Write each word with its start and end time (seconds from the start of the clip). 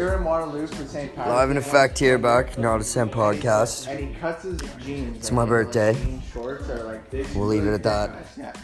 we 0.00 0.06
were 0.06 0.16
in 0.16 0.24
Waterloo 0.24 0.66
for 0.66 0.86
St. 0.86 1.14
Patrick's. 1.14 1.28
Live 1.28 1.50
in 1.50 1.58
effect 1.58 1.98
here 1.98 2.16
back, 2.16 2.58
not 2.58 2.80
a 2.80 2.84
Sam 2.84 3.10
podcast. 3.10 3.86
And 3.86 4.00
he 4.00 4.14
cuts 4.14 4.44
his 4.44 4.58
jeans. 4.78 5.18
It's 5.18 5.30
my 5.30 5.44
birthday. 5.44 5.94
Shorts 6.32 6.70
are 6.70 6.84
like 6.84 7.10
this. 7.10 7.34
We'll 7.34 7.46
leave 7.46 7.66
it 7.66 7.74
at 7.74 7.82
that. 7.82 8.26
Yeah. 8.38 8.54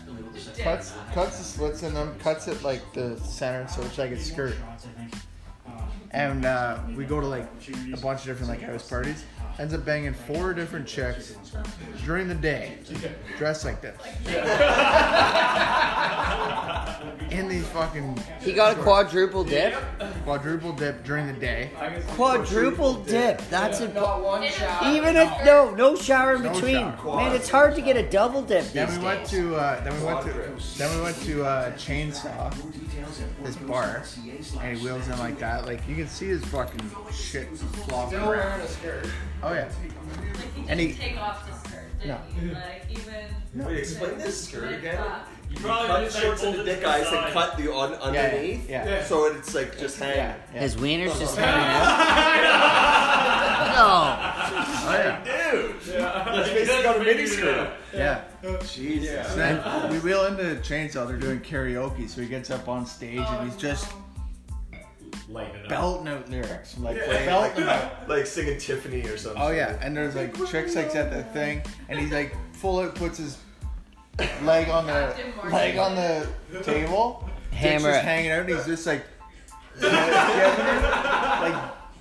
Cuts 0.59 0.95
cuts 1.12 1.36
the 1.36 1.45
slits 1.45 1.82
in 1.82 1.93
them, 1.93 2.18
cuts 2.21 2.49
it 2.49 2.62
like 2.62 2.80
the 2.95 3.18
center 3.18 3.68
so 3.68 3.82
it's 3.82 3.99
like 3.99 4.12
a 4.12 4.18
skirt. 4.18 4.57
And 6.12 6.46
uh, 6.46 6.79
we 6.95 7.04
go 7.04 7.21
to 7.21 7.27
like 7.27 7.46
a 7.93 7.98
bunch 7.98 8.21
of 8.21 8.27
different 8.27 8.48
like 8.48 8.62
house 8.62 8.89
parties. 8.89 9.25
Ends 9.59 9.75
up 9.75 9.84
banging 9.84 10.14
four 10.14 10.55
different 10.55 10.87
chicks 10.87 11.37
during 12.05 12.29
the 12.29 12.34
day, 12.34 12.79
dressed 13.37 13.66
like 13.66 13.82
this. 13.82 13.98
In 17.31 17.48
these 17.48 17.67
fucking 17.68 18.18
He 18.40 18.53
got 18.53 18.79
a 18.79 18.82
quadruple 18.82 19.45
dip. 19.45 19.75
Quadruple 20.30 20.72
dip 20.72 21.04
during 21.04 21.29
the 21.29 21.32
day. 21.32 21.71
Quadruple 22.08 22.94
dip. 23.04 23.40
That's 23.48 23.80
a. 23.80 23.84
Even 24.93 25.14
if 25.17 25.30
no, 25.44 25.71
no 25.71 25.94
shower 25.94 26.34
in 26.34 26.43
between. 26.43 26.75
shower. 26.75 27.17
Man, 27.17 27.32
it's 27.34 27.48
hard 27.48 27.76
to 27.76 27.80
get 27.80 27.96
a 27.96 28.03
double 28.03 28.43
dip 28.43 28.64
Then 28.72 28.90
we 28.98 29.04
went 29.04 29.20
days. 29.20 29.31
to 29.31 29.54
uh, 29.54 29.84
then 29.84 29.96
we 30.00 30.04
went 30.04 30.22
to 30.22 30.79
then 30.79 30.96
we 30.96 31.03
went 31.03 31.17
to 31.22 31.44
uh, 31.44 31.70
Chainsaw, 31.76 32.53
this 33.44 33.55
bar, 33.56 34.03
and 34.61 34.77
he 34.77 34.83
wheels 34.84 35.06
in 35.06 35.17
like 35.20 35.39
that. 35.39 35.64
Like 35.64 35.86
you 35.89 35.94
can 35.94 36.08
see 36.08 36.27
his 36.27 36.45
fucking 36.47 36.91
shit 37.12 37.56
flopping 37.56 38.19
around. 38.19 38.62
Oh 39.45 39.53
yeah, 39.55 39.70
And 40.69 40.81
he- 40.81 40.92
take 40.95 41.17
off 41.20 41.47
the 41.48 41.55
skirt. 41.69 41.84
No. 42.05 42.19
Didn't 42.34 42.48
you? 42.48 42.55
Like 42.55 42.83
even. 42.91 43.67
Wait, 43.67 43.78
explain 43.78 44.19
this 44.19 44.48
skirt 44.48 44.75
again. 44.75 44.98
You 45.50 45.56
Cut 45.56 46.12
shorts 46.12 46.42
in 46.45 46.56
the 46.56 46.64
dick 46.64 46.83
guys 46.83 47.06
and 47.12 47.33
cut 47.33 47.56
the 47.56 47.73
on 47.73 47.95
underneath. 47.95 48.69
yeah, 48.69 48.87
yeah. 48.87 49.05
So 49.05 49.25
it's 49.27 49.55
like 49.55 49.79
just 49.79 49.98
hanging. 49.98 50.17
yeah, 50.19 50.37
yeah. 50.55 50.61
His 50.61 50.77
wiener's 50.77 51.19
just 51.19 51.37
hanging 51.37 51.67
out. 51.67 52.93
Oh 53.79 54.93
yeah, 54.93 55.51
Dude, 55.53 55.75
that's 55.98 56.48
basically 56.48 56.83
got 56.83 56.97
a 56.97 57.05
mini 57.05 57.27
skirt. 57.27 57.70
yeah. 57.93 58.25
Jesus. 58.67 59.29
So 59.29 59.37
then 59.37 59.91
we 59.93 59.98
wheel 59.98 60.25
into 60.27 60.45
Chainsaw. 60.62 61.07
They're 61.07 61.19
doing 61.19 61.41
karaoke, 61.41 62.09
so 62.09 62.23
he 62.23 62.27
gets 62.29 62.51
up 62.51 62.69
on 62.69 62.87
stage 62.87 63.19
and 63.19 63.51
he's 63.51 63.61
just 63.61 63.92
belting 65.69 66.09
out 66.09 66.29
lyrics, 66.31 66.79
like 66.79 66.97
belting 66.97 67.65
them 67.65 67.69
out. 67.69 67.92
Like 68.09 68.27
singing 68.27 68.59
Tiffany 68.59 69.03
or 69.03 69.19
something. 69.19 69.42
Oh 69.42 69.51
yeah, 69.51 69.77
and 69.83 69.95
there's 69.97 70.15
like 70.15 70.33
chicks 70.47 70.75
like 70.75 70.95
at 70.95 71.11
the 71.13 71.25
thing, 71.25 71.63
and 71.89 71.98
he's 71.98 72.13
like 72.13 72.35
full 72.55 72.79
out 72.79 72.95
puts 72.95 73.19
his 73.19 73.37
leg 74.42 74.69
on 74.69 74.86
the 74.86 75.14
leg 75.50 75.77
on 75.78 75.95
the 75.97 76.27
table, 76.62 77.28
Hammer 77.53 77.72
Dick's 77.78 77.84
just 77.84 78.05
hanging 78.05 78.31
out, 78.31 78.41
and 78.41 78.48
he's 78.50 78.64
just 78.67 78.86
like 78.86 79.05
like 79.81 81.55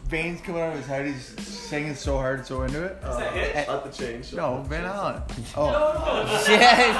veins 0.07 0.39
coming 0.41 0.61
out 0.61 0.71
of 0.71 0.77
his 0.77 0.85
head. 0.87 1.05
He's 1.07 1.25
singing 1.45 1.95
so 1.95 2.17
hard, 2.17 2.45
so 2.45 2.61
into 2.63 2.83
it. 2.83 2.97
Uh, 3.03 3.19
At 3.19 3.83
the 3.83 3.89
change. 3.91 4.33
No, 4.33 4.61
Van 4.69 4.85
Allen. 4.85 5.21
Oh, 5.57 6.45
Yeah. 6.49 6.91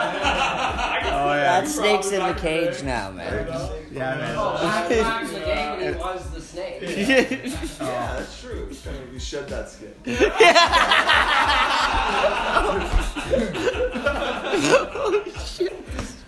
oh 0.00 1.32
yeah, 1.34 1.60
That 1.60 1.68
snake's 1.68 2.10
in 2.12 2.26
the 2.26 2.34
cage 2.34 2.82
now, 2.82 3.10
man. 3.10 3.46
yeah, 3.92 4.16
man. 4.16 4.36
back 4.36 4.90
in 4.90 5.26
the 5.32 5.40
day 5.40 5.70
when 5.70 5.94
he 5.94 5.98
was 6.00 6.30
the 6.30 6.40
snake. 6.40 6.82
Yeah, 6.82 8.14
that's 8.16 8.40
true. 8.40 8.68
You 9.18 9.24
shed 9.24 9.48
that 9.48 9.68
skin. 9.68 9.92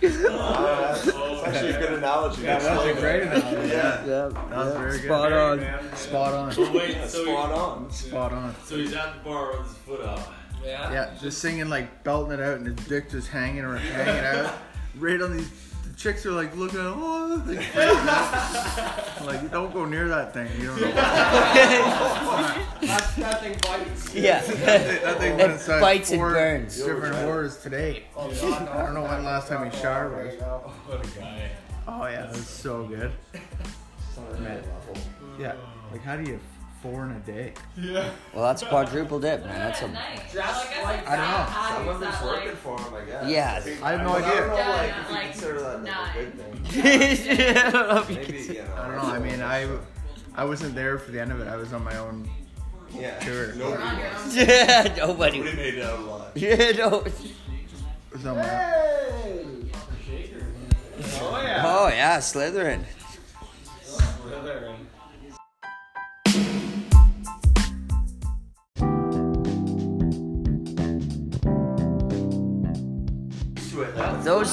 Uh, 0.03 0.81
that's, 0.81 1.05
that's 1.05 1.43
actually 1.43 1.69
a 1.71 1.79
good 1.79 1.93
analogy. 1.93 2.41
Yeah, 2.43 2.59
that 2.59 2.77
was 2.77 2.97
a 2.97 2.99
great 2.99 3.21
analogy. 3.23 3.69
Yeah, 3.69 4.05
Yeah. 4.05 4.29
that 4.29 4.33
was 4.57 4.73
very 4.73 4.91
good. 4.99 5.01
Spot 5.05 5.31
on. 5.31 5.95
Spot 5.95 6.33
on. 6.33 6.73
Wait, 6.73 6.97
so, 7.07 7.23
Spot 7.23 7.51
on. 7.51 7.91
Spot 7.91 8.33
on. 8.33 8.55
so 8.65 8.77
he's 8.77 8.93
at 8.93 9.13
the 9.13 9.19
bar 9.29 9.51
with 9.57 9.67
his 9.67 9.77
foot 9.77 10.01
up. 10.01 10.33
Yeah. 10.65 10.91
Yeah, 10.91 11.17
just 11.19 11.39
singing 11.39 11.69
like 11.69 12.03
belting 12.03 12.33
it 12.33 12.41
out, 12.41 12.57
and 12.57 12.67
his 12.77 12.87
dick 12.87 13.09
just 13.09 13.29
hanging 13.29 13.63
or 13.63 13.77
hanging 13.77 14.25
out. 14.25 14.53
Right 14.99 15.21
on 15.21 15.37
these, 15.37 15.49
the 15.49 15.70
chicks 15.95 16.25
are 16.25 16.31
like 16.31 16.55
looking 16.55 16.79
at, 16.79 16.85
oh, 16.85 17.43
like, 17.45 17.59
freaking 17.59 19.25
like 19.25 19.51
don't 19.51 19.73
go 19.73 19.85
near 19.85 20.07
that 20.07 20.33
thing. 20.33 20.49
You 20.59 20.67
don't 20.67 20.81
know. 20.81 20.91
That, 22.81 23.13
that 23.17 23.41
thing 23.41 23.57
bites. 23.61 24.13
Yeah. 24.13 24.41
that 24.41 25.17
thing 25.17 25.33
It 25.33 25.37
went 25.37 25.51
inside 25.53 25.81
bites 25.81 26.11
and 26.11 26.19
four 26.19 26.31
burns. 26.31 26.77
Different 26.77 27.15
horrors 27.15 27.57
today. 27.57 28.03
Oh, 28.15 28.29
I 28.29 28.83
don't 28.83 28.93
know 28.93 29.03
when 29.03 29.23
last 29.23 29.47
time 29.47 29.69
he 29.69 29.77
showered 29.77 30.11
was. 30.11 30.41
What 30.87 31.05
a 31.05 31.19
guy. 31.19 31.49
Oh 31.87 32.05
yeah, 32.05 32.21
that 32.23 32.31
was 32.31 32.47
so 32.47 32.85
good. 32.85 33.11
Man. 34.39 34.63
Yeah, 35.39 35.55
like 35.91 36.03
how 36.03 36.15
do 36.15 36.29
you 36.29 36.39
four 36.81 37.05
in 37.05 37.11
a 37.11 37.19
day? 37.19 37.53
Yeah. 37.77 38.09
Well, 38.33 38.43
that's 38.43 38.63
quadruple 38.63 39.19
dip, 39.19 39.45
man. 39.45 39.59
That's 39.59 39.81
a. 39.81 39.87
nice. 39.87 40.33
Just 40.33 40.69
Well, 40.71 40.83
like 40.83 41.07
I 41.07 41.15
don't 41.15 41.27
know. 41.27 41.43
it's 41.43 41.51
not 41.53 41.69
Some 41.77 41.87
of 41.89 41.99
that, 41.99 42.13
it's 42.13 42.23
like, 42.23 42.55
for 42.57 42.79
him, 42.79 42.93
I 42.93 43.05
guess. 43.05 43.29
Yeah. 43.29 43.85
I 43.85 43.91
have 43.91 44.01
no 44.01 44.13
I 44.13 44.21
don't 44.21 44.47
know, 44.47 44.53
idea. 44.53 44.69
like, 44.69 44.89
if 44.89 45.09
you 45.09 45.15
like, 45.15 45.31
consider 45.31 45.59
that 45.61 45.83
like, 45.83 46.15
a 46.15 46.19
good 46.19 46.33
thing. 46.37 48.15
Maybe, 48.15 48.41
you 48.41 48.53
know. 48.63 48.75
I 48.75 48.87
don't 48.87 48.95
know. 48.97 49.03
I 49.03 49.19
mean, 49.19 49.41
I 49.41 49.67
I 50.35 50.45
wasn't 50.45 50.75
there 50.75 50.97
for 50.97 51.11
the 51.11 51.19
end 51.21 51.31
of 51.31 51.39
it. 51.39 51.47
I 51.47 51.55
was 51.55 51.73
on 51.73 51.83
my 51.83 51.97
own. 51.97 52.29
Yeah. 52.93 53.19
Sure. 53.23 53.53
Nobody 53.53 53.83
was. 53.83 54.35
yeah, 54.35 54.93
nobody. 54.97 55.37
Nobody 55.39 55.55
made 55.55 55.73
it 55.75 55.83
out 55.83 55.99
alive. 55.99 56.31
Yeah, 56.35 56.71
no. 56.71 57.03
I 58.13 58.13
was 58.13 58.23
my 58.25 58.33
Oh 61.23 61.41
yeah. 61.41 61.63
Oh 61.65 61.87
yeah, 61.87 62.17
Slytherin. 62.17 62.83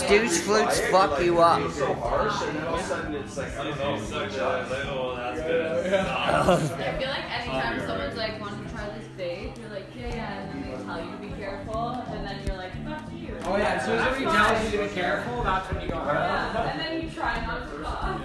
Those 0.00 0.08
douche 0.08 0.38
flutes 0.40 0.78
quiet, 0.78 0.92
fuck 0.92 1.10
like, 1.12 1.24
you 1.24 1.38
up. 1.40 1.62
it's 1.62 1.76
so 1.76 1.94
harsh, 1.94 2.42
and 2.42 2.56
then 2.56 2.66
all 2.66 2.74
of 2.74 2.80
a 2.80 2.84
sudden 2.84 3.14
it's 3.14 3.36
like, 3.36 3.58
I 3.58 3.64
don't 3.64 3.78
know. 3.78 3.96
He's 3.96 4.08
such 4.08 4.36
a 4.36 4.66
little, 4.70 5.16
that's 5.16 5.40
good. 5.40 5.94
I 5.96 6.98
feel 6.98 7.08
like 7.08 7.40
anytime 7.40 7.80
someone's 7.80 8.16
like, 8.16 8.40
want 8.40 8.66
to 8.66 8.74
try 8.74 8.88
this 8.90 9.06
vape, 9.18 9.58
you're 9.58 9.70
like, 9.70 9.86
yeah, 9.96 10.08
yeah, 10.08 10.40
and 10.40 10.64
then 10.64 10.70
they 10.70 10.84
tell 10.84 11.04
you 11.04 11.10
to 11.10 11.16
be 11.18 11.28
careful, 11.40 11.88
and 11.90 12.26
then 12.26 12.46
you're 12.46 12.56
like, 12.56 12.72
fuck 12.84 13.12
you. 13.12 13.36
Oh 13.44 13.56
yeah. 13.56 13.74
As 13.74 13.84
soon 13.84 13.98
as 13.98 14.04
somebody 14.04 14.24
tells 14.24 14.64
you 14.72 14.78
to 14.78 14.84
be 14.88 14.94
careful, 14.94 15.42
that's 15.42 15.72
when 15.72 15.82
you 15.82 15.88
go. 15.88 15.96
Yeah, 15.96 16.70
and 16.70 16.80
then 16.80 17.02
you 17.02 17.10
try 17.10 17.44
not 17.46 17.70
to 17.70 17.78
cough. 17.82 18.20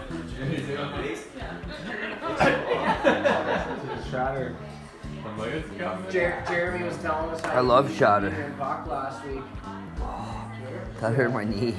Shatter. 4.11 4.55
Jer- 6.11 6.43
Jeremy 6.47 6.85
was 6.85 6.97
telling 6.97 7.29
us 7.31 7.41
how 7.41 7.51
I 7.53 7.59
love 7.61 7.89
he 7.89 7.95
Shatter. 7.95 8.29
was 8.29 8.37
in 8.37 8.53
Buck 8.57 8.85
last 8.87 9.25
week. 9.25 9.41
That 10.99 11.13
hurt 11.13 11.33
my 11.33 11.43
knee. 11.43 11.75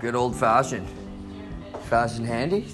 Good 0.00 0.14
old 0.14 0.36
fashioned. 0.36 0.88
Fashion 1.84 2.24
handy. 2.24 2.66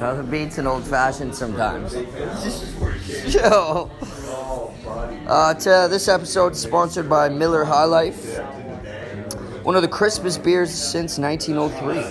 Nothing 0.00 0.26
beats 0.26 0.58
an 0.58 0.66
old 0.66 0.84
fashioned 0.84 1.34
sometimes. 1.34 1.94
Yo. 3.34 3.90
Uh, 5.26 5.54
t- 5.54 5.70
this 5.88 6.08
episode 6.08 6.52
is 6.52 6.60
sponsored 6.60 7.08
by 7.08 7.28
Miller 7.28 7.64
High 7.64 7.84
Life, 7.84 8.38
one 9.64 9.74
of 9.76 9.82
the 9.82 9.88
crispest 9.88 10.44
beers 10.44 10.70
since 10.70 11.18
1903. 11.18 12.02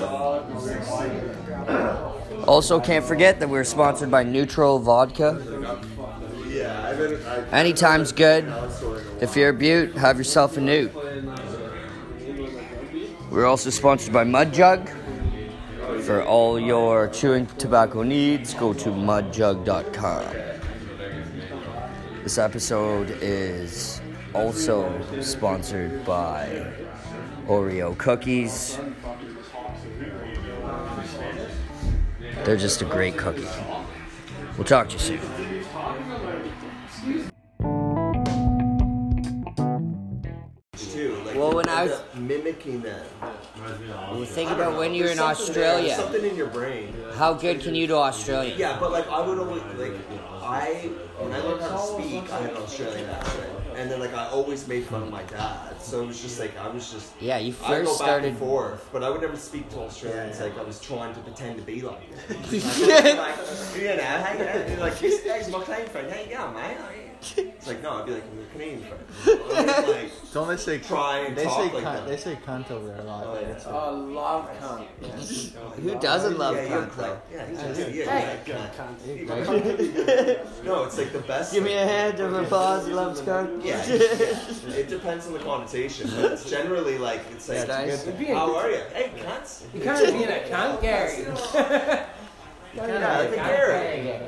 Also, 2.46 2.80
can't 2.80 3.06
forget 3.06 3.40
that 3.40 3.48
we're 3.48 3.64
sponsored 3.64 4.10
by 4.10 4.24
Neutral 4.24 4.80
Vodka. 4.80 5.40
Anytime's 7.52 8.12
good. 8.12 8.52
If 9.22 9.36
you're 9.36 9.50
a 9.50 9.54
butte, 9.54 9.96
have 9.96 10.18
yourself 10.18 10.58
a 10.58 10.62
newt. 10.62 10.92
We're 13.30 13.46
also 13.46 13.70
sponsored 13.70 14.14
by 14.14 14.24
Mud 14.24 14.52
Jug. 14.52 14.90
For 16.02 16.24
all 16.24 16.60
your 16.60 17.08
chewing 17.10 17.46
tobacco 17.58 18.02
needs, 18.02 18.56
go 18.56 18.74
to 18.74 18.90
mudjug.com. 18.90 20.26
This 22.24 22.38
episode 22.38 23.12
is 23.22 24.02
also 24.34 24.92
sponsored 25.22 26.04
by 26.04 26.83
Oreo 27.48 27.98
cookies. 27.98 28.80
They're 32.46 32.58
just 32.58 32.82
a 32.82 32.86
great 32.86 33.18
cookie. 33.18 33.48
We'll 34.58 34.66
talk 34.66 34.90
to 34.90 34.94
you 34.94 35.00
soon. 35.00 35.20
Well, 41.36 41.54
when 41.56 41.68
I 41.68 41.84
was- 41.84 42.02
mimicking 42.16 42.82
that. 42.84 43.04
Well, 44.12 44.24
think 44.26 44.52
about 44.52 44.78
when 44.78 44.94
you're 44.94 45.10
in 45.10 45.18
There's 45.18 45.38
something 45.38 45.54
there, 45.56 45.72
Australia. 45.76 45.96
Something 45.96 46.26
in 46.26 46.36
your 46.36 46.48
brain. 46.48 46.96
How 47.16 47.34
good 47.34 47.62
can 47.62 47.76
you 47.76 47.88
do 47.88 47.96
Australian? 47.96 48.58
Yeah, 48.58 48.78
but 48.80 48.92
like 48.92 49.10
I 49.10 49.26
would 49.28 49.40
always 49.40 49.62
like 49.78 49.94
I 50.42 50.90
when 51.20 51.34
I 51.34 51.40
learned 51.40 51.62
how 51.62 51.70
to 51.76 52.04
speak, 52.04 52.32
I 52.32 52.42
had 52.42 52.52
an 52.52 52.58
Australian 52.58 53.10
accent, 53.10 53.50
and 53.76 53.90
then 53.90 54.00
like 54.00 54.14
I 54.14 54.28
always 54.28 54.68
made 54.68 54.86
fun 54.86 55.04
of 55.04 55.10
my 55.12 55.24
dad. 55.24 55.82
So 55.82 56.02
it 56.04 56.08
was 56.08 56.22
just 56.22 56.40
like 56.40 56.58
I 56.58 56.68
was 56.70 56.92
just 56.92 57.14
Yeah, 57.20 57.38
you 57.38 57.54
I 57.64 57.68
go 57.82 57.86
first 57.86 58.00
back 58.00 58.08
started. 58.08 58.28
and 58.30 58.38
forth, 58.38 58.90
but 58.92 59.04
I 59.04 59.10
would 59.10 59.22
never 59.22 59.36
speak 59.38 59.70
to 59.72 59.80
Australians 59.80 60.40
like 60.40 60.58
I 60.58 60.64
was 60.64 60.80
trying 60.82 61.14
to 61.14 61.20
pretend 61.22 61.58
to 61.58 61.64
be 61.64 61.82
like. 61.82 62.10
them. 62.28 62.38
like, 62.52 63.36
you 63.78 63.96
know, 63.96 64.04
how 64.04 64.34
you 64.70 64.78
like 64.80 65.00
this 65.00 65.24
guy's 65.24 65.50
my 65.52 65.64
Canadian 65.64 65.90
friend. 65.90 66.12
How 66.12 66.20
you 66.22 66.36
going, 66.36 66.54
mate? 66.54 67.53
How 67.66 67.72
you?" 67.72 67.78
It's 67.78 67.84
like 67.84 67.84
no, 67.84 68.00
I'd 68.00 68.06
be 68.06 68.12
like 68.14 68.24
I'm 68.32 68.40
a 68.40 68.46
Canadian 68.52 68.84
friend. 68.84 69.88
like 69.88 70.34
Don't 70.34 70.48
they 70.48 70.58
say 70.58 70.78
try 70.80 71.20
and 71.20 71.36
they 71.36 71.44
talk 71.46 71.54
say 71.58 71.74
like 71.76 71.84
cunt, 71.84 71.96
that. 71.96 72.08
they 72.08 72.18
say 72.18 72.38
cunt 72.46 72.72
over 72.72 72.88
there 72.88 73.00
a 73.00 73.04
lot. 73.04 73.24
Oh, 73.26 73.32
like, 73.34 73.42
yeah. 73.42 73.50
it's- 73.50 73.66
Oh, 73.68 73.94
love 73.96 74.50
cunt. 74.62 74.86
Who 75.84 76.00
doesn't 76.00 76.38
love 76.38 76.56
yeah, 76.56 76.70
you're 76.70 76.82
cunt 76.84 76.96
though? 76.96 77.02
like, 77.04 77.22
yeah, 77.32 77.46
he's 77.48 77.60
just, 77.78 77.92
yeah, 77.94 78.20
Hey, 78.20 78.40
yeah, 78.48 78.70
cunt. 78.78 80.64
No, 80.66 80.84
it's 80.86 80.98
like 80.98 81.12
the 81.14 81.20
best. 81.20 81.54
Give 81.54 81.64
me 81.64 81.74
a 81.74 81.86
hand 81.86 82.20
of 82.20 82.34
applause, 82.34 82.88
loves 82.88 83.22
cunt. 83.22 83.64
Yeah, 83.64 83.86
yeah. 83.86 84.76
it 84.76 84.88
depends 84.90 85.28
on 85.28 85.34
the 85.34 85.40
connotation, 85.40 86.10
but 86.16 86.32
it's 86.34 86.50
generally 86.50 86.98
like 86.98 87.22
it's 87.32 87.48
like, 87.50 87.60
It's 87.60 87.68
nice. 87.68 88.06
how 88.30 88.56
are 88.56 88.70
you? 88.70 88.82
Hey, 88.94 89.12
cunts. 89.18 89.64
You 89.74 89.82
kind 89.82 90.06
of 90.06 90.14
being 90.14 90.30
a 90.30 90.44
cunt, 90.50 90.82
Gary. 90.82 91.26
Yeah, 92.76 93.18
like 93.20 93.30
a 93.32 93.36
Gary. 93.36 94.20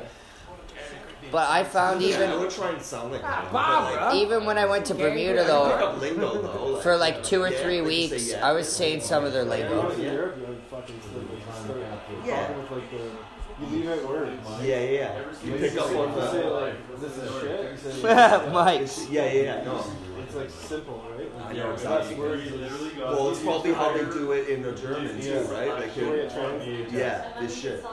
But 1.30 1.48
I 1.50 1.64
found 1.64 2.02
Yeah, 2.02 2.08
I 2.18 2.24
even 2.24 2.40
would 2.40 2.50
try 2.50 2.70
and 2.70 2.82
sound 2.82 3.12
like 3.12 3.22
that. 3.22 3.52
Barbara. 3.52 4.14
even 4.16 4.44
when 4.44 4.58
I 4.58 4.66
went 4.66 4.86
to 4.86 4.94
Bermuda 4.94 5.44
though, 5.44 5.96
lingo 6.00 6.42
though. 6.42 6.76
for 6.82 6.96
like 6.96 7.22
two 7.22 7.42
or 7.42 7.48
Yeah, 7.50 7.58
three 7.62 7.80
like 7.80 7.92
you 7.92 8.08
say 8.08 8.14
weeks, 8.14 8.30
yeah. 8.32 8.46
I 8.48 8.52
was 8.52 8.70
saying 8.70 9.00
some 9.00 9.24
of 9.24 9.32
their 9.32 9.44
lingo. 9.44 9.90
in 9.90 10.00
Europe, 10.02 10.36
you 10.38 10.46
like 10.46 10.70
fucking 10.70 11.00
start 11.00 11.78
Yeah. 12.24 12.46
talking 12.46 12.62
with 12.62 12.70
like 12.70 12.90
the 12.90 13.10
you 13.58 13.66
leave 13.78 13.88
out 13.88 14.06
words. 14.08 14.42
Yeah, 14.62 14.80
yeah, 14.80 14.90
yeah. 14.90 15.18
You 15.44 15.52
pick 15.54 15.76
up 15.78 15.86
on 15.86 16.30
say 16.30 16.42
the. 16.42 16.48
like 16.48 17.00
this 17.00 17.16
is 17.16 17.40
shit. 17.40 17.96
You 17.96 18.02
Mike. 18.52 18.88
Yeah, 19.10 19.24
yeah, 19.32 19.42
yeah. 19.42 19.64
No. 19.64 19.84
It's 20.26 20.34
like 20.34 20.50
simple, 20.50 21.02
right? 21.16 21.30
I 21.48 21.52
know 21.52 21.70
Less 21.70 21.82
exactly. 21.82 22.14
words. 22.16 22.42
is- 22.46 22.96
Well, 22.96 23.30
it's 23.30 23.40
probably 23.42 23.72
how 23.72 23.92
they 23.92 24.04
do 24.04 24.32
it 24.32 24.48
in 24.48 24.62
the 24.62 24.72
German 24.72 25.20
too, 25.20 25.38
right? 25.50 25.68
Like, 25.68 25.94
The 25.94 26.04
way 26.04 26.10
they- 26.10 26.16
it 26.22 26.30
translates. 26.32 26.92
yeah, 26.92 27.28
this 27.40 27.54
shit. 27.60 27.84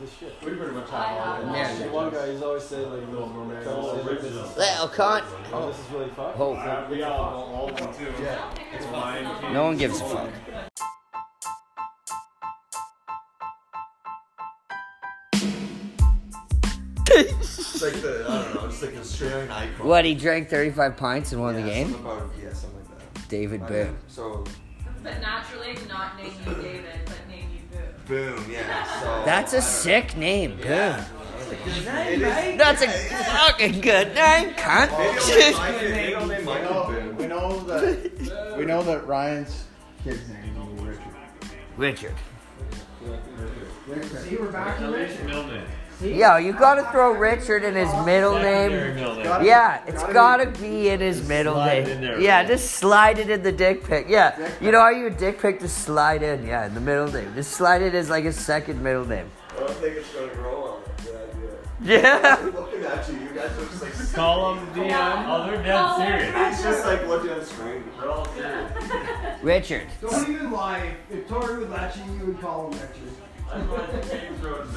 This 0.00 0.10
shit. 0.20 0.34
We 0.44 0.52
pretty 0.52 0.72
much 0.72 0.92
I 0.92 1.04
have 1.04 1.44
And 1.44 1.54
Yeah. 1.56 1.86
the 1.86 1.92
one 1.92 2.10
guy, 2.10 2.30
he's 2.32 2.42
always 2.42 2.62
saying 2.62 2.90
like, 2.90 3.08
no, 3.08 3.26
no, 3.26 3.44
man, 3.44 3.64
this 3.64 4.24
is, 4.24 4.56
Little 4.56 4.88
cunt. 4.88 5.24
oh, 5.52 5.66
this 5.68 5.78
is 5.78 5.90
really 5.92 6.08
fucked. 6.10 6.38
Oh, 6.38 6.86
We 6.90 7.02
all, 7.02 7.52
all 7.54 7.68
of 7.70 7.76
them 7.76 7.94
too. 7.94 8.12
Yeah. 8.22 8.50
It's 8.74 8.86
fine. 8.86 9.52
no 9.52 9.64
one 9.64 9.76
gives 9.76 10.00
a 10.00 10.04
fuck. 10.04 10.30
It's 17.76 17.82
like 17.84 18.00
the 18.02 18.24
I 18.26 18.42
don't 18.42 18.54
know, 18.54 18.66
it's 18.68 18.80
like 18.80 18.92
an 18.94 19.00
Australian 19.00 19.50
icon. 19.50 19.86
What? 19.86 20.04
He 20.06 20.14
drank 20.14 20.48
35 20.48 20.96
pints 20.96 21.32
and 21.32 21.42
won 21.42 21.54
the 21.56 21.62
game. 21.62 21.90
something 21.90 22.06
about- 22.06 22.30
yeah, 22.42 22.52
something 22.54 22.78
like 22.88 23.14
that. 23.14 23.28
David 23.28 23.62
I 23.62 23.66
Boon. 23.68 23.86
mean, 23.88 23.96
So 24.08 24.44
But 25.02 25.20
naturally, 25.20 25.76
not 25.86 26.16
name 26.16 26.32
you 26.46 26.54
David, 26.54 26.84
but 27.04 27.28
name 27.28 27.48
you 27.52 27.78
Boo. 28.08 28.34
boom, 28.36 28.50
yeah. 28.50 29.00
So 29.00 29.22
That's 29.26 29.52
a 29.52 29.56
I 29.56 29.60
don't 29.60 29.68
sick 29.68 30.16
name, 30.16 30.56
Boon. 30.56 30.68
know. 30.68 31.04
It 31.50 32.22
is. 32.22 32.58
That's 32.58 32.82
a 32.82 32.88
fucking 32.88 33.80
good 33.82 34.14
name, 34.14 34.46
Maybe 34.46 34.54
cunt. 34.54 34.90
I'll 34.90 35.28
name 35.28 35.52
my 35.56 35.70
kid- 35.78 35.90
maybe 35.92 36.14
I'll 36.14 36.26
name 36.26 36.44
my 36.46 36.54
We 36.54 36.60
kid 36.62 36.70
know, 36.70 37.14
we 37.18 37.26
know 37.26 37.60
that 37.60 38.56
we 38.58 38.64
know 38.64 38.82
that 38.84 39.06
Ryan's 39.06 39.64
kid's 40.02 40.26
name 40.30 40.56
is 40.78 40.82
Richard. 40.82 41.04
Richard. 41.76 42.14
See, 44.24 44.36
we're 44.36 44.50
back 44.50 44.78
to 44.78 44.88
Richard. 44.90 45.26
Milne. 45.26 45.62
Yo, 46.00 46.36
you 46.36 46.52
gotta 46.52 46.82
throw 46.92 47.12
Richard 47.12 47.64
in 47.64 47.74
his 47.74 47.90
middle 48.04 48.34
name. 48.34 48.98
Yeah, 49.44 49.80
it's 49.86 50.02
gotta 50.04 50.46
be 50.60 50.90
in 50.90 51.00
his 51.00 51.26
middle 51.26 51.54
Slide 51.54 51.78
it 51.78 51.86
name. 51.88 52.00
there, 52.02 52.20
Yeah, 52.20 52.42
bro. 52.44 52.54
just 52.54 52.72
slide 52.72 53.18
it 53.18 53.30
in 53.30 53.42
the 53.42 53.52
dick 53.52 53.82
pic. 53.84 54.06
Yeah, 54.08 54.36
you 54.60 54.70
know 54.72 54.80
how 54.80 54.90
you 54.90 55.04
would 55.04 55.16
dick 55.16 55.40
pic 55.40 55.58
just 55.60 55.78
slide 55.84 56.22
in. 56.22 56.46
Yeah, 56.46 56.66
in 56.66 56.74
the 56.74 56.80
middle 56.82 57.10
name. 57.10 57.32
Just 57.34 57.52
slide 57.52 57.80
it 57.80 57.94
as 57.94 58.10
like 58.10 58.26
a 58.26 58.32
second 58.32 58.82
middle 58.82 59.06
name. 59.06 59.30
I 59.56 59.60
don't 59.60 59.70
think 59.70 59.96
it's 59.96 60.12
gonna 60.14 60.34
grow 60.34 60.64
on 60.64 60.82
it. 60.82 61.04
Good. 61.82 62.02
Yeah. 62.02 62.36
I'm 62.40 62.54
looking 62.54 62.82
at 62.84 63.08
you, 63.08 63.14
you 63.18 63.28
guys 63.30 63.50
are 63.58 63.64
just 63.64 63.82
like. 63.82 63.92
Call 64.14 64.54
them 64.54 64.66
DM. 64.74 64.92
Uh, 64.92 65.24
oh, 65.28 65.46
they're 65.50 65.62
dead 65.62 65.96
serious. 66.34 66.56
He's 66.56 66.64
just 66.64 66.86
like 66.86 67.06
looking 67.06 67.30
at 67.30 67.40
the 67.40 67.46
screen. 67.46 67.84
They're 67.98 68.10
all 68.10 68.26
serious. 68.34 69.42
Richard. 69.42 69.86
Don't 70.02 70.28
even 70.28 70.50
lie. 70.50 70.94
If 71.10 71.26
Tori 71.28 71.58
would 71.58 71.70
let 71.70 71.96
you, 71.96 72.02
you 72.18 72.26
would 72.26 72.40
call 72.40 72.66
him 72.70 72.72
Richard. 72.80 73.12
I 73.52 73.58
just 73.58 73.70
want 73.70 74.02
to 74.02 74.08
James 74.10 74.42
Road 74.42 74.72
Milne. 74.72 74.75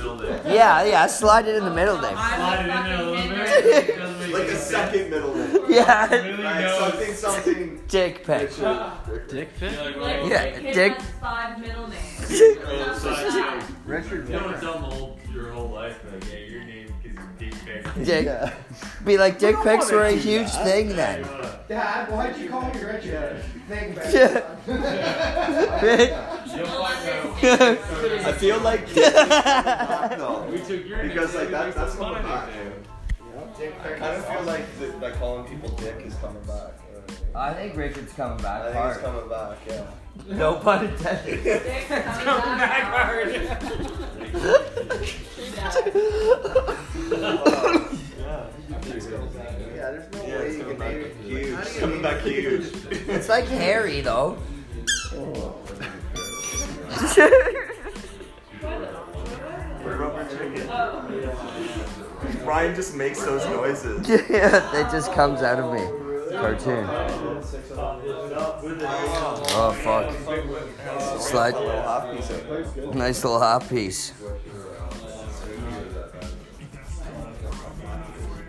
Yeah, 0.54 0.84
yeah, 0.84 1.08
slide 1.08 1.48
it 1.48 1.56
in 1.56 1.64
the 1.66 1.74
middle 1.74 2.00
name. 2.02 2.12
Slide 2.14 2.66
it 2.66 2.70
in 2.70 2.84
there 2.84 3.00
a 3.00 3.04
little 3.04 3.30
bit. 3.30 3.98
Doesn't 3.98 4.20
make 4.20 4.34
Like 4.34 4.42
any 4.44 4.52
a 4.52 4.56
sense. 4.56 4.70
second 4.70 5.10
middle 5.10 5.36
name. 5.36 5.56
Yeah. 5.70 6.10
Really 6.10 6.44
Like 6.44 6.62
knows. 6.62 6.80
something, 6.80 7.14
something. 7.14 7.82
Dick 7.88 8.24
pic. 8.26 8.50
Richard. 8.50 9.28
Dick 9.30 9.50
You're 9.62 9.72
like, 9.72 9.96
Like, 9.98 10.30
Yeah, 10.30 10.44
your 10.46 10.60
kid 10.62 10.74
Dick- 10.74 10.94
has 10.94 11.10
five 11.22 11.60
middle 11.60 11.88
names. 11.88 12.32
oh, 12.66 12.98
side. 13.00 13.64
Richard. 13.86 14.28
You 14.28 14.34
don't 14.40 14.46
want 14.46 14.56
to 14.56 14.62
tell 14.62 15.18
your 15.34 15.52
whole 15.52 15.70
life, 15.70 16.00
but 16.04 16.14
like, 16.24 16.32
yeah, 16.34 16.40
your 16.40 16.64
name 16.64 16.88
is 17.04 17.16
Dick 17.38 17.54
Pick. 17.66 18.04
Dick. 18.04 18.26
Yeah. 18.26 18.54
Be 19.06 19.18
like, 19.18 19.38
dick 19.40 19.56
don't 19.56 19.64
pics 19.64 19.92
were 19.92 20.04
a 20.06 20.12
huge 20.12 20.52
that. 20.52 20.66
thing 20.66 20.90
then. 20.90 21.24
Dad, 21.68 22.10
why'd 22.12 22.36
you 22.38 22.50
call 22.50 22.62
me 22.74 22.82
Richard? 22.84 23.44
Think 23.68 23.96
about 23.98 24.14
Yeah. 24.14 24.44
it. 25.84 26.39
You'll 26.56 26.66
find 26.68 27.10
out. 27.10 27.44
I 28.26 28.34
feel 28.34 28.60
like 28.60 28.88
Dick 28.94 28.98
is 28.98 29.14
coming 29.14 29.30
back 29.30 30.18
though. 30.18 30.48
We 30.52 30.58
took 30.60 30.86
your 30.88 31.04
Because 31.04 31.34
like 31.36 31.50
nickname, 31.50 31.52
that, 31.52 31.76
that's 31.76 31.92
took 31.92 32.02
my 32.02 32.08
coming 32.14 32.24
back. 32.24 32.48
nickname. 32.48 32.84
I 33.84 33.90
kind 33.98 34.16
of 34.16 34.26
feel 34.26 34.44
like 34.44 34.80
the, 34.80 34.88
like 34.98 35.16
calling 35.20 35.46
people 35.46 35.70
Dick 35.78 35.96
is 36.06 36.14
coming 36.16 36.42
back. 36.44 36.74
you 36.90 36.96
know 36.96 37.02
what 37.32 37.42
I 37.42 37.54
think 37.54 37.76
Richard's 37.76 38.14
coming 38.14 38.38
back? 38.44 38.62
I 38.64 38.72
think 38.72 38.86
he's 38.94 39.04
coming 39.04 39.30
back. 39.30 39.58
Yeah. 39.68 40.36
No 40.36 40.56
pun 40.56 40.86
intended. 40.86 41.44
Dick 41.44 41.88
coming 41.88 42.58
back 42.58 42.84
hard. 42.92 44.40
Yeah, 48.60 49.92
there's 49.92 50.12
no 50.14 50.24
way 50.24 50.48
it's 50.48 50.58
you 50.58 50.64
coming 50.64 50.78
can 50.78 50.78
back 50.78 50.94
name 50.94 51.06
it. 51.06 51.16
huge. 51.24 51.60
It's 51.60 51.80
coming 51.80 52.02
back 52.02 52.22
huge. 52.24 52.72
It's 52.92 53.30
like 53.30 53.46
Harry 53.46 54.02
though. 54.02 54.38
Oh. 55.14 55.56
Brian 62.44 62.76
just 62.76 62.94
makes 62.96 63.24
those 63.24 63.46
noises. 63.46 64.08
yeah, 64.30 64.76
it 64.76 64.92
just 64.92 65.14
comes 65.14 65.42
out 65.42 65.60
of 65.60 65.72
me. 65.74 65.80
Cartoon. 66.38 66.86
Oh 69.52 69.72
fuck. 69.82 70.14
Nice 72.94 73.24
little 73.24 73.40
half 73.40 73.70
piece. 73.70 74.12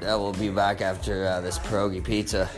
Yeah, 0.03 0.17
we'll 0.17 0.33
be 0.33 0.49
back 0.49 0.81
after 0.81 1.27
uh, 1.27 1.41
this 1.41 1.61
pierogi 1.61 2.03
pizza. 2.03 2.49